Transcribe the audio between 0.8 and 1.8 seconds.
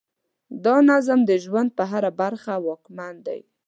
نظم د ژوند